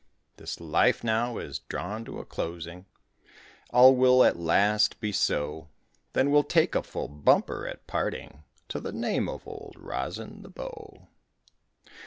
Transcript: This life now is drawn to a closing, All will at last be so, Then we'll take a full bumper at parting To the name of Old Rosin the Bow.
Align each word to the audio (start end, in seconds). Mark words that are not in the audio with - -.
This 0.37 0.59
life 0.59 1.03
now 1.03 1.37
is 1.37 1.59
drawn 1.59 2.05
to 2.05 2.17
a 2.17 2.25
closing, 2.25 2.87
All 3.69 3.95
will 3.95 4.23
at 4.23 4.35
last 4.35 4.99
be 4.99 5.11
so, 5.11 5.69
Then 6.13 6.31
we'll 6.31 6.41
take 6.43 6.73
a 6.73 6.81
full 6.81 7.07
bumper 7.07 7.67
at 7.67 7.85
parting 7.85 8.43
To 8.69 8.79
the 8.79 8.91
name 8.93 9.29
of 9.29 9.47
Old 9.47 9.75
Rosin 9.77 10.41
the 10.41 10.49
Bow. 10.49 11.07